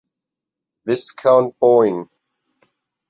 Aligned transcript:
Viscount 0.83 1.59
Boyne. 1.59 2.09